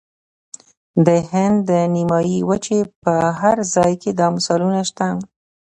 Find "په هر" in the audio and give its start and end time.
3.03-3.57